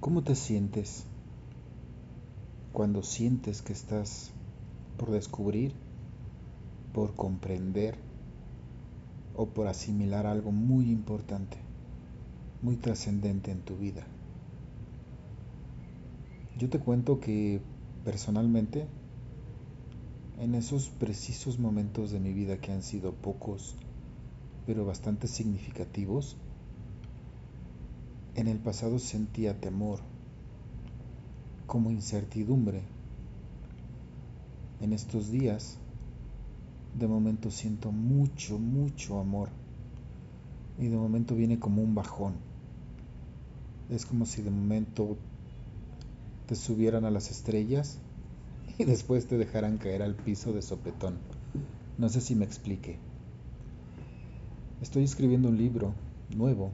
¿Cómo 0.00 0.22
te 0.22 0.34
sientes 0.34 1.04
cuando 2.72 3.02
sientes 3.02 3.60
que 3.60 3.74
estás 3.74 4.30
por 4.96 5.10
descubrir, 5.10 5.74
por 6.94 7.14
comprender 7.14 7.98
o 9.36 9.44
por 9.44 9.66
asimilar 9.66 10.24
algo 10.24 10.52
muy 10.52 10.90
importante, 10.90 11.58
muy 12.62 12.76
trascendente 12.76 13.50
en 13.50 13.60
tu 13.60 13.76
vida? 13.76 14.06
Yo 16.58 16.70
te 16.70 16.78
cuento 16.78 17.20
que 17.20 17.60
personalmente, 18.02 18.86
en 20.40 20.54
esos 20.54 20.88
precisos 20.88 21.58
momentos 21.58 22.10
de 22.10 22.20
mi 22.20 22.32
vida 22.32 22.56
que 22.56 22.72
han 22.72 22.82
sido 22.82 23.12
pocos, 23.12 23.74
pero 24.66 24.86
bastante 24.86 25.28
significativos, 25.28 26.38
en 28.34 28.48
el 28.48 28.58
pasado 28.58 28.98
sentía 28.98 29.60
temor, 29.60 30.00
como 31.66 31.90
incertidumbre. 31.90 32.82
En 34.80 34.92
estos 34.92 35.30
días, 35.30 35.76
de 36.98 37.06
momento 37.06 37.50
siento 37.50 37.92
mucho, 37.92 38.58
mucho 38.58 39.20
amor. 39.20 39.48
Y 40.78 40.88
de 40.88 40.96
momento 40.96 41.34
viene 41.34 41.58
como 41.58 41.82
un 41.82 41.94
bajón. 41.94 42.34
Es 43.90 44.06
como 44.06 44.24
si 44.24 44.42
de 44.42 44.50
momento 44.50 45.16
te 46.46 46.54
subieran 46.54 47.04
a 47.04 47.10
las 47.10 47.30
estrellas 47.30 47.98
y 48.78 48.84
después 48.84 49.26
te 49.26 49.36
dejaran 49.36 49.78
caer 49.78 50.02
al 50.02 50.14
piso 50.14 50.52
de 50.52 50.62
sopetón. 50.62 51.18
No 51.98 52.08
sé 52.08 52.20
si 52.20 52.34
me 52.34 52.44
explique. 52.44 52.98
Estoy 54.80 55.04
escribiendo 55.04 55.48
un 55.48 55.58
libro 55.58 55.92
nuevo 56.34 56.70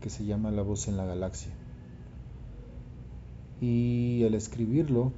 que 0.00 0.10
se 0.10 0.24
llama 0.24 0.50
La 0.50 0.62
voz 0.62 0.88
en 0.88 0.96
la 0.96 1.04
galaxia. 1.04 1.52
Y 3.60 4.24
al 4.24 4.34
escribirlo, 4.34 5.12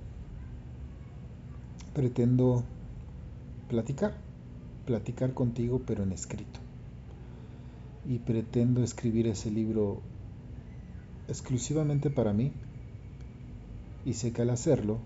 pretendo 1.94 2.62
platicar, 3.69 4.14
platicar 4.86 5.34
contigo 5.34 5.83
pero 5.86 6.05
en 6.05 6.12
escrito. 6.12 6.61
Y 8.08 8.20
pretendo 8.20 8.83
escribir 8.83 9.27
ese 9.27 9.50
libro 9.50 10.00
exclusivamente 11.27 12.10
para 12.10 12.33
mí. 12.33 12.53
Y 14.05 14.14
sé 14.14 14.33
que 14.33 14.42
al 14.42 14.50
hacerlo 14.50 14.98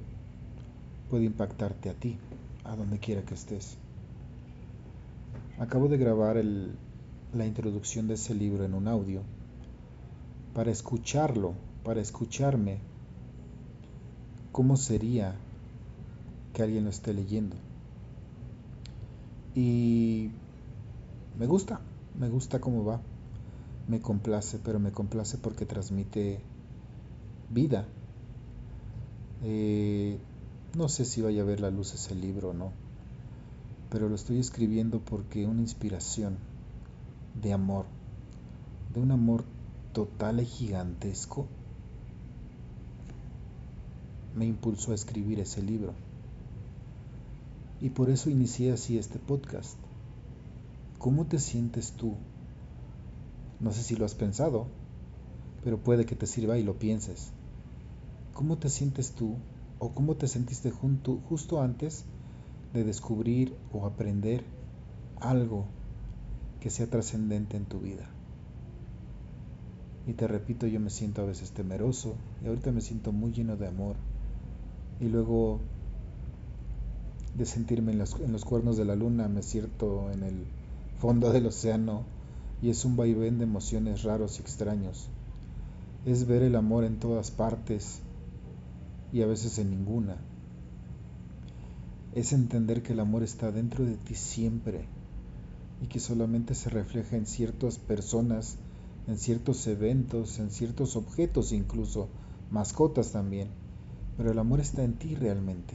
puede 1.11 1.25
impactarte 1.25 1.91
a 1.91 1.95
ti, 1.95 2.19
a 2.65 2.77
donde 2.77 2.99
quiera 2.99 3.23
que 3.23 3.35
estés. 3.35 3.77
Acabo 5.59 5.89
de 5.89 5.97
grabar 5.97 6.37
la 7.33 7.47
introducción 7.47 8.09
de 8.09 8.15
ese 8.15 8.35
libro 8.35 8.65
en 8.65 8.75
un 8.75 8.89
audio 8.89 9.23
para 10.55 10.71
escucharlo, 10.71 11.55
para 11.85 12.01
escucharme, 12.01 12.79
cómo 14.53 14.77
sería 14.77 15.35
que 16.53 16.63
alguien 16.63 16.85
lo 16.85 16.91
esté 16.91 17.15
leyendo. 17.15 17.57
Y 19.55 20.31
me 21.39 21.47
gusta, 21.47 21.81
me 22.19 22.29
gusta 22.29 22.61
cómo 22.61 22.85
va, 22.85 23.01
me 23.89 24.01
complace, 24.01 24.59
pero 24.63 24.79
me 24.79 24.93
complace 24.93 25.39
porque 25.39 25.67
transmite 25.67 26.41
vida. 27.51 27.87
Eh, 29.43 30.19
no 30.77 30.89
sé 30.89 31.05
si 31.05 31.21
vaya 31.21 31.43
a 31.43 31.47
ver 31.47 31.61
la 31.61 31.71
luz 31.71 31.95
ese 31.95 32.15
libro 32.15 32.51
o 32.51 32.55
no, 32.55 32.73
pero 33.91 34.09
lo 34.09 34.15
estoy 34.15 34.39
escribiendo 34.39 35.01
porque 35.01 35.47
una 35.47 35.61
inspiración 35.61 36.37
de 37.43 37.53
amor, 37.53 37.87
de 38.95 39.01
un 39.01 39.11
amor 39.11 39.45
total 39.93 40.41
y 40.41 40.47
gigantesco 40.47 41.47
me 44.35 44.47
impulsó 44.47 44.93
a 44.93 44.95
escribir 44.95 45.41
ese 45.41 45.63
libro. 45.63 45.93
Y 47.81 47.91
por 47.91 48.11
eso 48.11 48.31
inicié 48.31 48.73
así 48.73 48.97
este 48.97 49.19
podcast. 49.19 49.77
¿Cómo 50.99 51.27
te 51.27 51.39
sientes 51.39 51.93
tú? 51.93 52.15
No 53.61 53.73
sé 53.73 53.83
si 53.83 53.97
lo 53.97 54.05
has 54.05 54.15
pensado, 54.15 54.67
pero 55.65 55.79
puede 55.79 56.07
que 56.07 56.17
te 56.17 56.27
sirva 56.27 56.59
y 56.59 56.63
lo 56.63 56.79
pienses. 56.79 57.31
¿Cómo 58.35 58.57
te 58.57 58.71
sientes 58.71 59.13
tú 59.13 59.37
o 59.79 59.91
cómo 59.91 60.15
te 60.15 60.29
sentiste 60.29 60.71
junto, 60.71 61.19
justo 61.29 61.61
antes 61.61 62.05
de 62.73 62.85
descubrir 62.85 63.55
o 63.73 63.85
aprender 63.85 64.45
algo 65.21 65.67
que 66.61 66.71
sea 66.71 66.87
trascendente 66.87 67.57
en 67.57 67.65
tu 67.67 67.81
vida? 67.81 68.12
Y 70.07 70.15
te 70.15 70.27
repito, 70.27 70.67
yo 70.67 70.81
me 70.81 70.91
siento 70.91 71.23
a 71.23 71.27
veces 71.27 71.53
temeroso 71.53 72.15
y 72.43 72.49
ahorita 72.49 72.73
me 72.73 72.81
siento 72.81 73.13
muy 73.13 73.33
lleno 73.33 73.57
de 73.57 73.69
amor. 73.69 73.97
Y 75.01 75.09
luego 75.09 75.61
de 77.35 77.47
sentirme 77.47 77.93
en 77.93 77.99
los, 77.99 78.19
en 78.21 78.33
los 78.33 78.45
cuernos 78.45 78.77
de 78.77 78.85
la 78.85 78.97
luna, 78.97 79.29
me 79.29 79.43
siento 79.43 80.11
en 80.11 80.25
el 80.25 80.45
fondo 80.99 81.33
del 81.33 81.47
océano 81.47 82.03
y 82.61 82.71
es 82.71 82.85
un 82.85 82.97
vaivén 82.97 83.39
de 83.39 83.45
emociones 83.45 84.03
raros 84.03 84.39
y 84.39 84.43
extraños. 84.43 85.09
Es 86.05 86.27
ver 86.27 86.43
el 86.43 86.57
amor 86.57 86.85
en 86.85 86.99
todas 86.99 87.31
partes 87.31 88.01
y 89.13 89.23
a 89.23 89.27
veces 89.27 89.59
en 89.59 89.71
ninguna. 89.71 90.17
Es 92.15 92.33
entender 92.33 92.83
que 92.83 92.93
el 92.93 93.01
amor 93.01 93.23
está 93.23 93.51
dentro 93.53 93.85
de 93.85 93.97
ti 93.97 94.15
siempre 94.15 94.85
y 95.83 95.87
que 95.87 96.01
solamente 96.01 96.55
se 96.55 96.71
refleja 96.71 97.17
en 97.17 97.27
ciertas 97.27 97.79
personas 97.79 98.59
en 99.07 99.19
ciertos 99.19 99.67
eventos, 99.67 100.39
en 100.39 100.51
ciertos 100.51 100.97
objetos 100.97 101.53
incluso, 101.53 102.09
mascotas 102.51 103.13
también, 103.13 103.49
pero 104.17 104.31
el 104.31 104.39
amor 104.39 104.61
está 104.61 104.85
en 104.85 104.95
ti 104.95 105.15
realmente. 105.15 105.75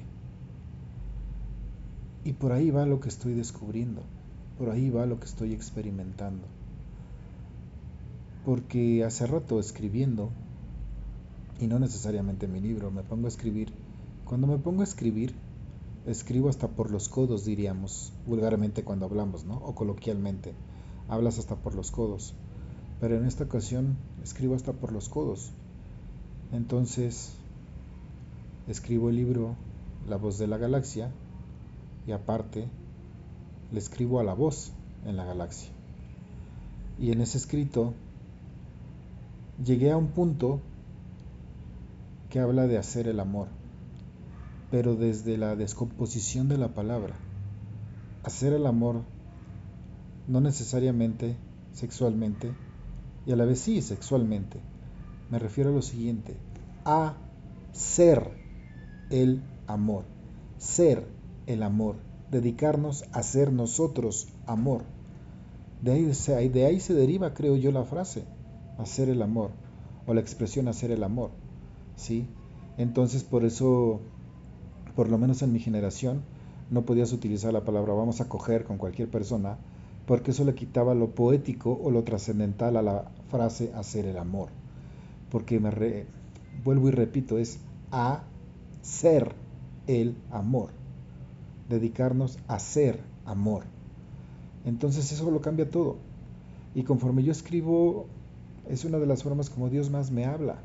Y 2.23 2.33
por 2.33 2.51
ahí 2.51 2.71
va 2.71 2.85
lo 2.85 2.99
que 2.99 3.09
estoy 3.09 3.33
descubriendo, 3.33 4.01
por 4.57 4.69
ahí 4.69 4.89
va 4.89 5.05
lo 5.05 5.19
que 5.19 5.25
estoy 5.25 5.53
experimentando. 5.53 6.45
Porque 8.45 9.03
hace 9.03 9.27
rato 9.27 9.59
escribiendo, 9.59 10.29
y 11.59 11.67
no 11.67 11.79
necesariamente 11.79 12.47
mi 12.47 12.61
libro, 12.61 12.91
me 12.91 13.03
pongo 13.03 13.25
a 13.25 13.29
escribir, 13.29 13.73
cuando 14.23 14.47
me 14.47 14.57
pongo 14.57 14.81
a 14.81 14.85
escribir, 14.85 15.35
escribo 16.05 16.47
hasta 16.47 16.69
por 16.69 16.91
los 16.91 17.09
codos, 17.09 17.43
diríamos, 17.43 18.13
vulgarmente 18.25 18.83
cuando 18.83 19.05
hablamos, 19.05 19.43
¿no? 19.43 19.57
O 19.57 19.75
coloquialmente, 19.75 20.53
hablas 21.09 21.39
hasta 21.39 21.55
por 21.55 21.75
los 21.75 21.91
codos 21.91 22.33
pero 22.99 23.17
en 23.17 23.25
esta 23.25 23.43
ocasión 23.43 23.97
escribo 24.23 24.55
hasta 24.55 24.73
por 24.73 24.91
los 24.91 25.09
codos. 25.09 25.51
Entonces, 26.51 27.33
escribo 28.67 29.09
el 29.09 29.15
libro 29.17 29.55
La 30.07 30.17
voz 30.17 30.37
de 30.37 30.47
la 30.47 30.57
galaxia 30.57 31.11
y 32.05 32.11
aparte 32.11 32.67
le 33.71 33.79
escribo 33.79 34.19
a 34.19 34.23
la 34.23 34.33
voz 34.33 34.71
en 35.05 35.17
la 35.17 35.25
galaxia. 35.25 35.69
Y 36.99 37.11
en 37.11 37.21
ese 37.21 37.37
escrito 37.37 37.93
llegué 39.63 39.91
a 39.91 39.97
un 39.97 40.07
punto 40.07 40.61
que 42.29 42.39
habla 42.39 42.67
de 42.67 42.77
hacer 42.77 43.07
el 43.07 43.19
amor, 43.19 43.47
pero 44.71 44.95
desde 44.95 45.37
la 45.37 45.55
descomposición 45.55 46.47
de 46.47 46.57
la 46.57 46.69
palabra. 46.69 47.15
Hacer 48.23 48.53
el 48.53 48.65
amor 48.65 49.01
no 50.27 50.41
necesariamente 50.41 51.35
sexualmente, 51.73 52.51
y 53.27 53.33
a 53.33 53.35
la 53.35 53.45
vez 53.45 53.59
sí 53.59 53.81
sexualmente. 53.81 54.57
Me 55.29 55.37
refiero 55.37 55.69
a 55.69 55.73
lo 55.73 55.81
siguiente, 55.81 56.37
a 56.85 57.15
ser 57.73 58.31
el 59.09 59.43
amor, 59.67 60.05
ser 60.57 61.05
el 61.45 61.61
amor, 61.61 61.97
dedicarnos 62.31 63.03
a 63.11 63.21
ser 63.23 63.51
nosotros 63.51 64.29
amor. 64.45 64.83
De 65.81 65.91
ahí, 65.91 66.49
de 66.49 66.65
ahí 66.65 66.79
se 66.79 66.93
deriva, 66.93 67.33
creo 67.33 67.57
yo, 67.57 67.71
la 67.71 67.83
frase, 67.83 68.23
hacer 68.77 69.09
el 69.09 69.21
amor, 69.21 69.51
o 70.07 70.13
la 70.13 70.21
expresión 70.21 70.69
hacer 70.69 70.91
el 70.91 71.03
amor. 71.03 71.31
¿sí? 71.97 72.27
Entonces, 72.77 73.25
por 73.25 73.43
eso, 73.43 73.99
por 74.95 75.09
lo 75.09 75.17
menos 75.17 75.41
en 75.41 75.51
mi 75.51 75.59
generación, 75.59 76.21
no 76.71 76.83
podías 76.83 77.11
utilizar 77.11 77.51
la 77.51 77.65
palabra 77.65 77.93
vamos 77.93 78.21
a 78.21 78.29
coger 78.29 78.63
con 78.63 78.77
cualquier 78.77 79.09
persona, 79.09 79.57
porque 80.05 80.31
eso 80.31 80.45
le 80.45 80.55
quitaba 80.55 80.95
lo 80.95 81.13
poético 81.13 81.77
o 81.83 81.91
lo 81.91 82.05
trascendental 82.05 82.77
a 82.77 82.81
la 82.81 83.11
frase 83.29 83.71
hacer 83.75 84.05
el 84.05 84.17
amor. 84.17 84.49
Porque 85.31 85.59
me 85.59 86.05
vuelvo 86.63 86.87
y 86.89 86.91
repito, 86.91 87.37
es 87.37 87.59
a 87.91 88.23
ser 88.81 89.33
el 89.87 90.15
amor. 90.31 90.69
Dedicarnos 91.69 92.39
a 92.47 92.59
ser 92.59 92.99
amor. 93.25 93.63
Entonces 94.65 95.11
eso 95.11 95.29
lo 95.31 95.41
cambia 95.41 95.69
todo. 95.69 95.97
Y 96.75 96.83
conforme 96.83 97.23
yo 97.23 97.31
escribo, 97.31 98.05
es 98.69 98.85
una 98.85 98.99
de 98.99 99.05
las 99.05 99.23
formas 99.23 99.49
como 99.49 99.69
Dios 99.69 99.89
más 99.89 100.11
me 100.11 100.25
habla. 100.25 100.57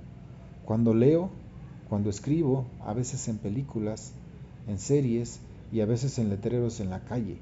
Cuando 0.65 0.94
leo, 0.94 1.31
cuando 1.88 2.11
escribo, 2.11 2.67
a 2.85 2.93
veces 2.94 3.29
en 3.29 3.38
películas, 3.38 4.12
en 4.67 4.79
series 4.79 5.41
y 5.73 5.81
a 5.81 5.87
veces 5.87 6.19
en 6.19 6.29
letreros 6.29 6.81
en 6.81 6.91
la 6.91 7.00
calle, 7.00 7.38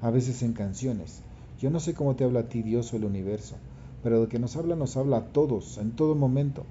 a 0.00 0.10
veces 0.10 0.42
en 0.42 0.52
canciones. 0.52 1.20
Yo 1.60 1.70
no 1.70 1.80
sé 1.80 1.94
cómo 1.94 2.14
te 2.14 2.24
habla 2.24 2.40
a 2.40 2.48
ti 2.48 2.62
Dios 2.62 2.92
o 2.92 2.96
el 2.96 3.04
universo, 3.04 3.56
pero 4.02 4.22
de 4.22 4.28
que 4.28 4.38
nos 4.38 4.56
habla, 4.56 4.76
nos 4.76 4.96
habla 4.96 5.18
a 5.18 5.26
todos, 5.26 5.78
en 5.78 5.92
todo 5.92 6.14
momento. 6.14 6.64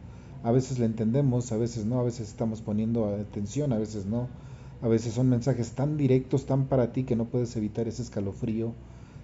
A 0.43 0.51
veces 0.51 0.79
la 0.79 0.85
entendemos, 0.85 1.51
a 1.51 1.57
veces 1.57 1.85
no, 1.85 1.99
a 1.99 2.03
veces 2.03 2.29
estamos 2.29 2.61
poniendo 2.61 3.05
atención, 3.07 3.73
a 3.73 3.77
veces 3.77 4.05
no. 4.05 4.27
A 4.81 4.87
veces 4.87 5.13
son 5.13 5.29
mensajes 5.29 5.71
tan 5.71 5.97
directos, 5.97 6.45
tan 6.45 6.65
para 6.67 6.93
ti 6.93 7.03
que 7.03 7.15
no 7.15 7.25
puedes 7.25 7.55
evitar 7.55 7.87
ese 7.87 8.03
escalofrío 8.03 8.73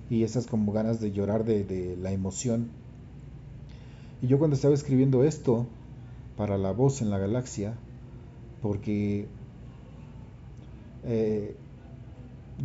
y 0.09 0.23
esas 0.23 0.47
como 0.47 0.71
ganas 0.71 0.99
de 0.99 1.11
llorar 1.11 1.45
de, 1.45 1.63
de 1.63 1.95
la 1.97 2.11
emoción. 2.11 2.69
Y 4.21 4.27
yo 4.27 4.39
cuando 4.39 4.55
estaba 4.55 4.73
escribiendo 4.73 5.23
esto 5.23 5.67
para 6.37 6.57
la 6.57 6.71
voz 6.71 7.01
en 7.01 7.09
la 7.09 7.19
galaxia, 7.19 7.75
porque 8.61 9.27
eh, 11.03 11.55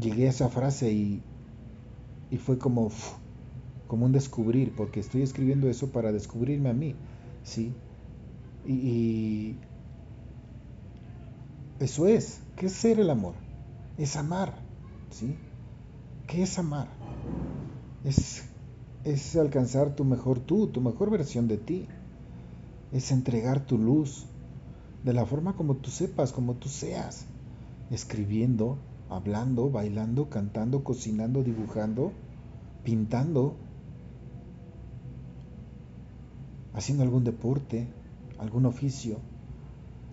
llegué 0.00 0.26
a 0.26 0.30
esa 0.30 0.48
frase 0.48 0.92
y, 0.92 1.20
y 2.30 2.36
fue 2.36 2.58
como, 2.58 2.90
como 3.88 4.06
un 4.06 4.12
descubrir, 4.12 4.72
porque 4.76 5.00
estoy 5.00 5.22
escribiendo 5.22 5.68
eso 5.68 5.90
para 5.90 6.12
descubrirme 6.12 6.68
a 6.68 6.74
mí, 6.74 6.94
¿sí? 7.42 7.72
Y, 8.64 9.56
eso 11.80 12.06
es, 12.06 12.40
¿qué 12.56 12.66
es 12.66 12.72
ser 12.72 13.00
el 13.00 13.08
amor? 13.08 13.34
Es 13.96 14.16
amar, 14.16 14.54
¿sí? 15.10 15.36
¿Qué 16.26 16.42
es 16.42 16.58
amar? 16.58 16.88
Es, 18.04 18.44
es 19.04 19.36
alcanzar 19.36 19.94
tu 19.94 20.04
mejor 20.04 20.40
tú, 20.40 20.66
tu 20.66 20.80
mejor 20.80 21.10
versión 21.10 21.48
de 21.48 21.56
ti. 21.56 21.86
Es 22.92 23.12
entregar 23.12 23.64
tu 23.64 23.78
luz 23.78 24.26
de 25.04 25.12
la 25.12 25.24
forma 25.24 25.54
como 25.54 25.76
tú 25.76 25.90
sepas, 25.90 26.32
como 26.32 26.54
tú 26.54 26.68
seas. 26.68 27.26
Escribiendo, 27.90 28.76
hablando, 29.08 29.70
bailando, 29.70 30.28
cantando, 30.28 30.82
cocinando, 30.84 31.42
dibujando, 31.42 32.12
pintando, 32.82 33.56
haciendo 36.78 37.02
algún 37.02 37.24
deporte, 37.24 37.88
algún 38.38 38.64
oficio, 38.64 39.18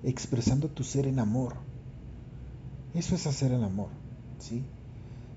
expresando 0.04 0.68
tu 0.68 0.84
ser 0.84 1.06
en 1.06 1.20
amor. 1.20 1.54
Eso 2.96 3.14
es 3.14 3.28
hacer 3.28 3.52
el 3.52 3.64
amor, 3.64 3.90
¿sí? 4.40 4.64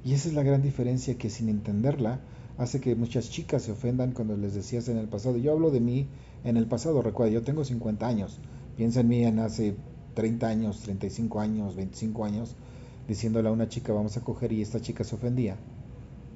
Y 0.06 0.14
esa 0.14 0.28
es 0.28 0.34
la 0.34 0.42
gran 0.42 0.62
diferencia 0.62 1.18
que 1.18 1.28
sin 1.28 1.50
entenderla 1.50 2.20
hace 2.56 2.80
que 2.80 2.94
muchas 2.94 3.28
chicas 3.28 3.62
se 3.62 3.72
ofendan 3.72 4.12
cuando 4.12 4.38
les 4.38 4.54
decías 4.54 4.88
en 4.88 4.96
el 4.96 5.06
pasado. 5.06 5.36
Yo 5.36 5.52
hablo 5.52 5.70
de 5.70 5.80
mí 5.80 6.06
en 6.44 6.56
el 6.56 6.66
pasado, 6.66 7.02
recuerda, 7.02 7.34
yo 7.34 7.42
tengo 7.42 7.62
50 7.62 8.06
años. 8.06 8.38
Piensa 8.78 9.00
en 9.00 9.08
mí 9.08 9.22
en 9.22 9.38
hace 9.38 9.76
30 10.14 10.48
años, 10.48 10.80
35 10.80 11.40
años, 11.40 11.76
25 11.76 12.24
años 12.24 12.56
diciéndole 13.06 13.50
a 13.50 13.52
una 13.52 13.68
chica 13.68 13.92
vamos 13.92 14.16
a 14.16 14.22
coger 14.22 14.52
y 14.52 14.62
esta 14.62 14.80
chica 14.80 15.04
se 15.04 15.14
ofendía. 15.14 15.56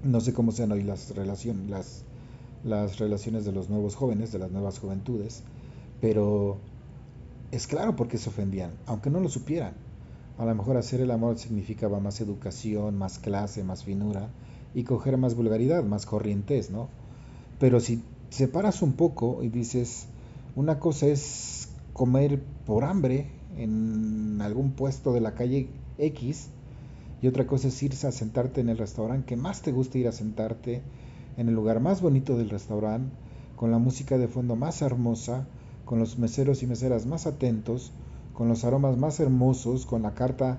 No 0.05 0.21
sé 0.21 0.35
cómo 0.35 0.53
sean 0.53 0.73
hoy 0.73 0.83
las, 0.83 1.15
relaciones 1.15 1.71
las, 1.71 2.05
las 2.65 2.99
relaciones 2.99 3.45
de 3.45 3.53
los 3.53 3.69
nuevos 3.69 3.95
jóvenes, 3.97 4.33
de 4.33 4.39
las 4.39 4.51
nuevas 4.51 4.79
juventudes, 4.79 5.43
pero 6.01 6.59
es 7.51 7.67
claro 7.67 7.97
por 7.97 8.09
qué 8.09 8.19
se 8.19 8.29
ofendían, 8.29 8.73
aunque 8.87 9.11
no 9.11 9.21
lo 9.21 9.29
supieran. 9.29 9.75
A 10.39 10.45
lo 10.45 10.55
mejor 10.55 10.77
hacer 10.77 11.01
el 11.01 11.11
amor 11.11 11.39
significaba 11.39 12.01
más 12.01 12.21
educación, 12.21 12.97
más 12.97 13.19
clase, 13.19 13.63
más 13.65 13.85
finura 13.85 14.29
y 14.75 14.85
coger 14.85 15.19
más 15.19 15.35
vulgaridad, 15.35 15.85
más 15.85 16.07
corrientes, 16.07 16.71
¿no? 16.71 16.89
Pero 17.59 17.81
si 17.81 18.03
separas 18.31 18.83
un 18.83 18.95
poco 18.95 19.43
y 19.43 19.49
dices, 19.49 20.07
una 20.57 20.79
cosa 20.79 21.07
es 21.07 21.69
comer 21.93 22.43
por 22.67 22.85
hambre 22.85 23.27
en 23.57 24.41
algún 24.41 24.73
puesto 24.73 25.13
de 25.13 25.21
la 25.21 25.35
calle 25.35 25.69
X 25.99 26.49
y 27.21 27.29
otra 27.29 27.47
cosa 27.47 27.69
es 27.69 27.83
irse 27.83 28.07
a 28.07 28.13
sentarte 28.13 28.61
en 28.61 28.69
el 28.69 28.79
restaurante 28.79 29.27
que 29.27 29.37
más 29.37 29.63
te 29.63 29.71
gusta 29.71 29.99
ir 29.99 30.09
a 30.09 30.13
sentarte, 30.13 30.83
en 31.37 31.49
el 31.49 31.55
lugar 31.55 31.81
más 31.81 32.01
bonito 32.01 32.37
del 32.37 32.51
restaurante, 32.51 33.15
con 33.57 33.71
la 33.71 33.79
música 33.79 34.19
de 34.19 34.29
fondo 34.29 34.57
más 34.57 34.83
hermosa, 34.83 35.47
con 35.85 35.99
los 35.99 36.19
meseros 36.19 36.63
y 36.63 36.67
meseras 36.67 37.07
más 37.07 37.27
atentos, 37.27 37.93
con 38.35 38.49
los 38.49 38.65
aromas 38.65 38.97
más 38.97 39.21
hermosos, 39.21 39.87
con 39.87 40.03
la 40.03 40.15
carta 40.15 40.59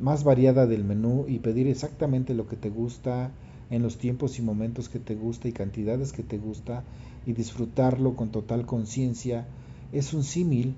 más 0.00 0.24
variada 0.24 0.66
del 0.66 0.84
menú 0.84 1.24
y 1.26 1.40
pedir 1.40 1.66
exactamente 1.66 2.34
lo 2.34 2.46
que 2.46 2.56
te 2.56 2.70
gusta 2.70 3.32
en 3.70 3.82
los 3.82 3.98
tiempos 3.98 4.38
y 4.38 4.42
momentos 4.42 4.88
que 4.88 4.98
te 4.98 5.14
gusta 5.14 5.48
y 5.48 5.52
cantidades 5.52 6.12
que 6.12 6.22
te 6.22 6.38
gusta 6.38 6.84
y 7.26 7.32
disfrutarlo 7.32 8.16
con 8.16 8.30
total 8.30 8.66
conciencia 8.66 9.46
es 9.92 10.14
un 10.14 10.24
símil 10.24 10.74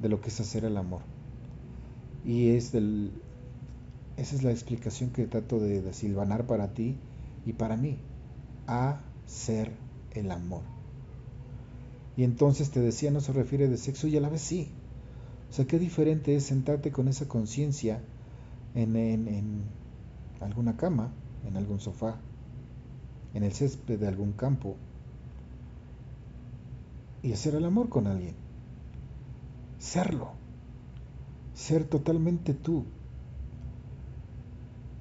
de 0.00 0.08
lo 0.08 0.20
que 0.20 0.28
es 0.28 0.40
hacer 0.40 0.64
el 0.64 0.76
amor. 0.76 1.00
Y 2.24 2.50
es 2.50 2.72
del, 2.72 3.10
esa 4.16 4.36
es 4.36 4.42
la 4.42 4.52
explicación 4.52 5.10
que 5.10 5.26
trato 5.26 5.58
de, 5.58 5.82
de 5.82 5.92
silvanar 5.92 6.46
para 6.46 6.68
ti 6.68 6.96
y 7.44 7.52
para 7.54 7.76
mí. 7.76 7.98
A 8.66 9.00
ser 9.26 9.72
el 10.12 10.30
amor. 10.30 10.62
Y 12.16 12.24
entonces 12.24 12.70
te 12.70 12.80
decía, 12.80 13.10
no 13.10 13.20
se 13.20 13.32
refiere 13.32 13.68
de 13.68 13.76
sexo 13.76 14.06
y 14.06 14.16
a 14.16 14.20
la 14.20 14.28
vez 14.28 14.42
sí. 14.42 14.68
O 15.50 15.54
sea, 15.54 15.66
qué 15.66 15.78
diferente 15.78 16.34
es 16.34 16.44
sentarte 16.44 16.92
con 16.92 17.08
esa 17.08 17.28
conciencia 17.28 18.00
en, 18.74 18.96
en, 18.96 19.28
en, 19.28 19.62
alguna 20.40 20.76
cama, 20.76 21.12
en 21.46 21.56
algún 21.56 21.80
sofá, 21.80 22.16
en 23.34 23.44
el 23.44 23.52
césped 23.52 23.98
de 23.98 24.08
algún 24.08 24.32
campo 24.32 24.76
y 27.22 27.32
hacer 27.32 27.54
el 27.54 27.64
amor 27.64 27.88
con 27.88 28.06
alguien. 28.06 28.34
Serlo. 29.78 30.32
Ser 31.54 31.84
totalmente 31.84 32.54
tú, 32.54 32.84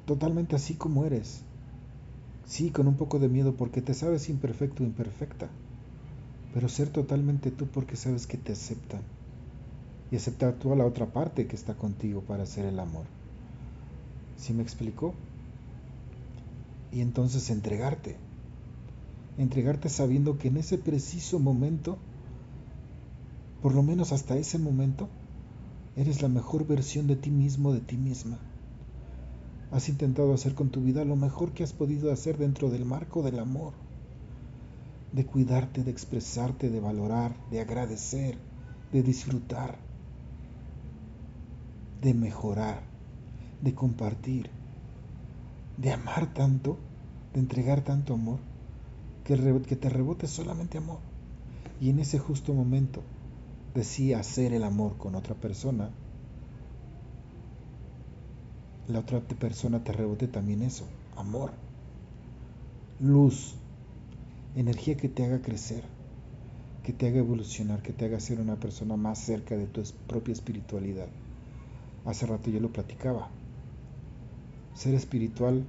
totalmente 0.05 0.55
así 0.55 0.75
como 0.75 1.05
eres. 1.05 1.43
Sí, 2.51 2.69
con 2.69 2.89
un 2.89 2.95
poco 2.95 3.17
de 3.17 3.29
miedo 3.29 3.53
porque 3.53 3.81
te 3.81 3.93
sabes 3.93 4.27
imperfecto 4.27 4.83
o 4.83 4.85
imperfecta, 4.85 5.47
pero 6.53 6.67
ser 6.67 6.89
totalmente 6.89 7.49
tú 7.49 7.65
porque 7.67 7.95
sabes 7.95 8.27
que 8.27 8.35
te 8.35 8.51
aceptan 8.51 8.99
y 10.11 10.17
aceptar 10.17 10.55
tú 10.55 10.73
a 10.73 10.75
la 10.75 10.85
otra 10.85 11.05
parte 11.05 11.47
que 11.47 11.55
está 11.55 11.75
contigo 11.75 12.19
para 12.27 12.43
hacer 12.43 12.65
el 12.65 12.77
amor. 12.77 13.05
¿Sí 14.35 14.51
me 14.51 14.63
explicó? 14.63 15.13
Y 16.91 16.99
entonces 16.99 17.49
entregarte. 17.49 18.17
Entregarte 19.37 19.87
sabiendo 19.87 20.37
que 20.37 20.49
en 20.49 20.57
ese 20.57 20.77
preciso 20.77 21.39
momento, 21.39 21.95
por 23.61 23.73
lo 23.73 23.81
menos 23.81 24.11
hasta 24.11 24.35
ese 24.35 24.57
momento, 24.57 25.07
eres 25.95 26.21
la 26.21 26.27
mejor 26.27 26.67
versión 26.67 27.07
de 27.07 27.15
ti 27.15 27.29
mismo, 27.29 27.71
de 27.71 27.79
ti 27.79 27.95
misma. 27.95 28.50
Has 29.71 29.87
intentado 29.87 30.33
hacer 30.33 30.53
con 30.53 30.69
tu 30.69 30.81
vida 30.81 31.05
lo 31.05 31.15
mejor 31.15 31.53
que 31.53 31.63
has 31.63 31.71
podido 31.71 32.11
hacer 32.11 32.37
dentro 32.37 32.69
del 32.69 32.85
marco 32.85 33.23
del 33.23 33.39
amor, 33.39 33.73
de 35.13 35.25
cuidarte, 35.25 35.83
de 35.83 35.91
expresarte, 35.91 36.69
de 36.69 36.79
valorar, 36.79 37.35
de 37.49 37.61
agradecer, 37.61 38.37
de 38.91 39.01
disfrutar, 39.01 39.77
de 42.01 42.13
mejorar, 42.13 42.83
de 43.61 43.73
compartir, 43.73 44.49
de 45.77 45.91
amar 45.91 46.33
tanto, 46.33 46.77
de 47.33 47.39
entregar 47.39 47.81
tanto 47.81 48.13
amor, 48.13 48.39
que, 49.23 49.35
te 49.75 49.89
rebote 49.89 50.27
solamente 50.27 50.77
amor. 50.77 50.99
Y 51.79 51.89
en 51.89 51.99
ese 51.99 52.19
justo 52.19 52.53
momento 52.53 53.01
decía 53.73 54.19
hacer 54.19 54.53
el 54.53 54.63
amor 54.63 54.97
con 54.97 55.15
otra 55.15 55.35
persona, 55.35 55.91
la 58.91 58.99
otra 58.99 59.19
persona 59.21 59.83
te 59.83 59.93
rebote 59.93 60.27
también 60.27 60.61
eso, 60.61 60.85
amor, 61.15 61.51
luz, 62.99 63.55
energía 64.55 64.97
que 64.97 65.07
te 65.07 65.25
haga 65.25 65.41
crecer, 65.41 65.83
que 66.83 66.91
te 66.91 67.07
haga 67.07 67.19
evolucionar, 67.19 67.81
que 67.81 67.93
te 67.93 68.05
haga 68.05 68.19
ser 68.19 68.39
una 68.39 68.57
persona 68.57 68.97
más 68.97 69.19
cerca 69.19 69.55
de 69.55 69.65
tu 69.65 69.81
propia 70.07 70.33
espiritualidad. 70.33 71.07
Hace 72.05 72.25
rato 72.25 72.49
yo 72.49 72.59
lo 72.59 72.73
platicaba. 72.73 73.29
Ser 74.75 74.93
espiritual, 74.95 75.63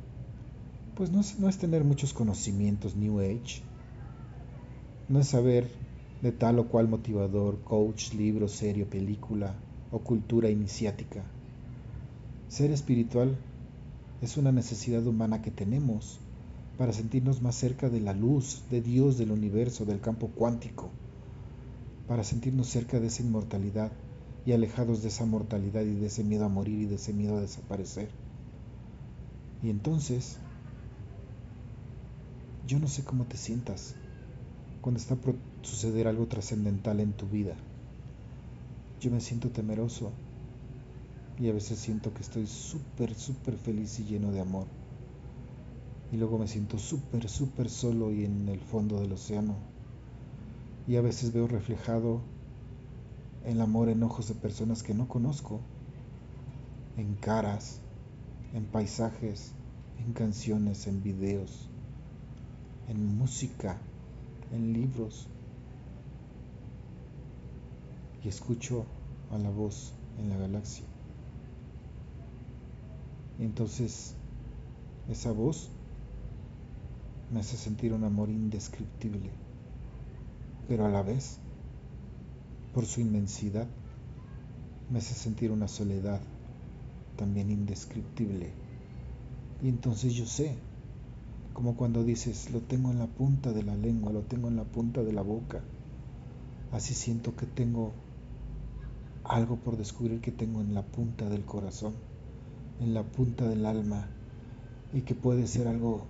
pues 0.96 1.10
no 1.10 1.48
es, 1.48 1.58
tener 1.58 1.84
muchos 1.84 2.12
conocimientos 2.12 2.96
New 2.96 3.20
Age, 3.20 3.62
no 5.08 5.20
es 5.20 5.28
saber 5.28 5.68
de 6.22 6.32
tal 6.32 6.58
o 6.58 6.68
cual 6.68 6.88
motivador, 6.88 7.60
coach, 7.62 8.14
libro, 8.14 8.48
serio, 8.48 8.88
película 8.88 9.54
o 9.90 9.98
cultura 9.98 10.48
iniciática 10.48 11.24
ser 12.52 12.70
espiritual 12.70 13.34
es 14.20 14.36
una 14.36 14.52
necesidad 14.52 15.06
humana 15.06 15.40
que 15.40 15.50
tenemos 15.50 16.20
para 16.76 16.92
sentirnos 16.92 17.40
más 17.40 17.54
cerca 17.54 17.88
de 17.88 18.02
la 18.02 18.12
luz, 18.12 18.64
de 18.70 18.82
Dios, 18.82 19.16
del 19.16 19.30
universo, 19.30 19.86
del 19.86 20.02
campo 20.02 20.28
cuántico, 20.28 20.90
para 22.06 22.24
sentirnos 22.24 22.66
cerca 22.66 23.00
de 23.00 23.06
esa 23.06 23.22
inmortalidad 23.22 23.90
y 24.44 24.52
alejados 24.52 25.00
de 25.00 25.08
esa 25.08 25.24
mortalidad 25.24 25.80
y 25.80 25.94
de 25.94 26.08
ese 26.08 26.24
miedo 26.24 26.44
a 26.44 26.50
morir 26.50 26.80
y 26.80 26.84
de 26.84 26.96
ese 26.96 27.14
miedo 27.14 27.38
a 27.38 27.40
desaparecer. 27.40 28.10
Y 29.62 29.70
entonces, 29.70 30.36
yo 32.66 32.78
no 32.78 32.86
sé 32.86 33.02
cómo 33.02 33.24
te 33.24 33.38
sientas 33.38 33.94
cuando 34.82 35.00
está 35.00 35.16
por 35.16 35.36
suceder 35.62 36.06
algo 36.06 36.26
trascendental 36.26 37.00
en 37.00 37.14
tu 37.14 37.26
vida. 37.28 37.54
Yo 39.00 39.10
me 39.10 39.22
siento 39.22 39.48
temeroso 39.48 40.12
y 41.42 41.48
a 41.48 41.52
veces 41.52 41.80
siento 41.80 42.14
que 42.14 42.22
estoy 42.22 42.46
súper, 42.46 43.16
súper 43.16 43.56
feliz 43.56 43.98
y 43.98 44.04
lleno 44.04 44.30
de 44.30 44.38
amor. 44.38 44.68
Y 46.12 46.16
luego 46.16 46.38
me 46.38 46.46
siento 46.46 46.78
súper, 46.78 47.28
súper 47.28 47.68
solo 47.68 48.12
y 48.12 48.24
en 48.24 48.48
el 48.48 48.60
fondo 48.60 49.00
del 49.00 49.10
océano. 49.10 49.56
Y 50.86 50.94
a 50.94 51.00
veces 51.00 51.32
veo 51.32 51.48
reflejado 51.48 52.20
el 53.44 53.60
amor 53.60 53.88
en 53.88 54.04
ojos 54.04 54.28
de 54.28 54.34
personas 54.34 54.84
que 54.84 54.94
no 54.94 55.08
conozco, 55.08 55.58
en 56.96 57.16
caras, 57.16 57.80
en 58.54 58.64
paisajes, 58.64 59.50
en 59.98 60.12
canciones, 60.12 60.86
en 60.86 61.02
videos, 61.02 61.68
en 62.88 63.18
música, 63.18 63.78
en 64.52 64.72
libros. 64.72 65.26
Y 68.22 68.28
escucho 68.28 68.84
a 69.32 69.38
la 69.38 69.50
voz 69.50 69.92
en 70.20 70.28
la 70.28 70.36
galaxia. 70.36 70.91
Entonces 73.42 74.14
esa 75.10 75.32
voz 75.32 75.68
me 77.32 77.40
hace 77.40 77.56
sentir 77.56 77.92
un 77.92 78.04
amor 78.04 78.28
indescriptible, 78.28 79.30
pero 80.68 80.86
a 80.86 80.88
la 80.88 81.02
vez, 81.02 81.38
por 82.72 82.86
su 82.86 83.00
inmensidad, 83.00 83.66
me 84.90 84.98
hace 84.98 85.14
sentir 85.14 85.50
una 85.50 85.66
soledad 85.66 86.20
también 87.16 87.50
indescriptible. 87.50 88.52
Y 89.60 89.68
entonces 89.68 90.14
yo 90.14 90.24
sé, 90.24 90.54
como 91.52 91.76
cuando 91.76 92.04
dices, 92.04 92.52
lo 92.52 92.60
tengo 92.60 92.92
en 92.92 93.00
la 93.00 93.08
punta 93.08 93.52
de 93.52 93.64
la 93.64 93.74
lengua, 93.74 94.12
lo 94.12 94.22
tengo 94.22 94.46
en 94.46 94.56
la 94.56 94.64
punta 94.64 95.02
de 95.02 95.12
la 95.12 95.22
boca, 95.22 95.62
así 96.70 96.94
siento 96.94 97.34
que 97.34 97.46
tengo 97.46 97.92
algo 99.24 99.56
por 99.56 99.76
descubrir 99.76 100.20
que 100.20 100.30
tengo 100.30 100.60
en 100.60 100.74
la 100.74 100.82
punta 100.82 101.28
del 101.28 101.44
corazón, 101.44 101.94
en 102.82 102.94
la 102.94 103.02
punta 103.02 103.48
del 103.48 103.64
alma, 103.66 104.08
y 104.92 105.02
que 105.02 105.14
puede 105.14 105.46
ser 105.46 105.68
algo 105.68 106.06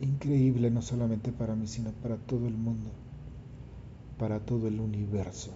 increíble 0.00 0.70
no 0.70 0.82
solamente 0.82 1.32
para 1.32 1.54
mí, 1.54 1.66
sino 1.66 1.90
para 1.90 2.16
todo 2.16 2.46
el 2.48 2.54
mundo, 2.54 2.90
para 4.18 4.40
todo 4.40 4.68
el 4.68 4.80
universo. 4.80 5.52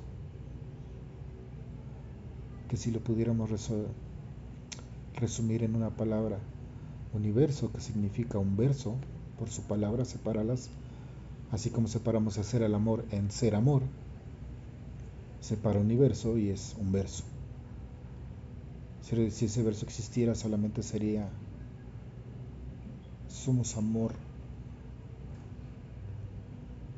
Que 2.69 2.77
si 2.77 2.91
lo 2.91 3.01
pudiéramos 3.01 3.51
resumir 5.15 5.63
en 5.63 5.75
una 5.75 5.91
palabra, 5.91 6.39
universo, 7.13 7.73
que 7.73 7.81
significa 7.81 8.39
un 8.39 8.57
verso, 8.57 8.95
por 9.39 9.51
su 9.51 9.63
palabra, 9.63 10.05
separalas, 10.05 10.71
así 11.51 11.71
como 11.71 11.89
separamos 11.89 12.39
hacer 12.39 12.63
el 12.63 12.75
amor 12.75 13.05
en 13.11 13.31
ser 13.31 13.55
amor, 13.55 13.83
separa 15.41 15.79
universo 15.79 16.39
y 16.39 16.51
es 16.51 16.77
un 16.81 16.93
verso. 16.93 17.25
Si 19.07 19.45
ese 19.45 19.63
verso 19.63 19.87
existiera, 19.87 20.35
solamente 20.35 20.83
sería 20.83 21.29
somos 23.29 23.77
amor 23.77 24.11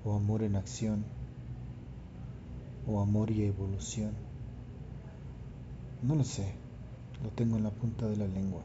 o 0.06 0.14
amor 0.14 0.42
en 0.42 0.56
acción, 0.56 1.04
o 2.86 3.02
amor 3.02 3.30
y 3.30 3.44
evolución. 3.44 4.12
No 6.02 6.14
lo 6.14 6.24
sé, 6.24 6.50
lo 7.22 7.28
tengo 7.28 7.58
en 7.58 7.64
la 7.64 7.70
punta 7.72 8.06
de 8.06 8.16
la 8.16 8.26
lengua. 8.26 8.62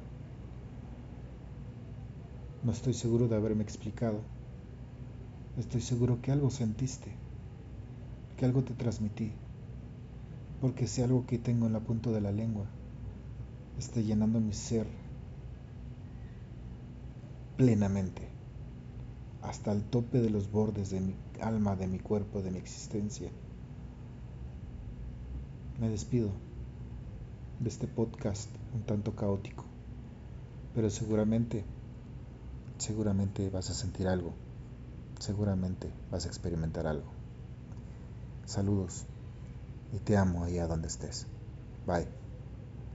No 2.64 2.72
estoy 2.72 2.94
seguro 2.94 3.28
de 3.28 3.36
haberme 3.36 3.64
explicado. 3.64 4.22
Estoy 5.58 5.82
seguro 5.82 6.22
que 6.22 6.32
algo 6.32 6.50
sentiste, 6.50 7.12
que 8.38 8.46
algo 8.46 8.64
te 8.64 8.74
transmití, 8.74 9.34
porque 10.62 10.88
si 10.88 11.02
algo 11.02 11.26
que 11.28 11.40
tengo 11.40 11.68
en 11.68 11.74
la 11.74 11.82
punta 11.82 12.10
de 12.10 12.22
la 12.22 12.32
lengua 12.32 12.68
está 13.78 14.02
llenando 14.02 14.40
mi 14.40 14.54
ser 14.54 14.88
plenamente 17.58 18.28
hasta 19.42 19.72
el 19.72 19.84
tope 19.84 20.22
de 20.22 20.30
los 20.30 20.52
bordes 20.52 20.90
de 20.90 21.00
mi 21.00 21.16
alma, 21.42 21.76
de 21.76 21.88
mi 21.88 22.00
cuerpo, 22.00 22.42
de 22.42 22.52
mi 22.52 22.58
existencia. 22.58 23.30
Me 25.80 25.90
despido 25.90 26.30
de 27.60 27.70
este 27.70 27.88
podcast 27.88 28.50
un 28.74 28.84
tanto 28.84 29.16
caótico, 29.16 29.66
pero 30.74 30.90
seguramente, 30.90 31.64
seguramente 32.78 33.50
vas 33.50 33.70
a 33.70 33.74
sentir 33.74 34.08
algo, 34.08 34.34
seguramente 35.20 35.90
vas 36.12 36.26
a 36.26 36.30
experimentar 36.30 36.88
algo. 36.88 37.12
Saludos 38.46 39.06
y 39.94 40.00
te 40.00 40.18
amo 40.18 40.44
ahí 40.44 40.58
donde 40.58 40.88
estés. 40.88 41.28
Bye. 41.86 42.23